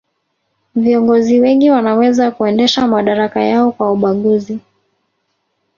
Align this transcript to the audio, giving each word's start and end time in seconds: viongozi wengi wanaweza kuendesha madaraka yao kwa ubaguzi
viongozi 0.75 1.39
wengi 1.39 1.69
wanaweza 1.69 2.31
kuendesha 2.31 2.87
madaraka 2.87 3.43
yao 3.43 3.71
kwa 3.71 3.91
ubaguzi 3.91 4.59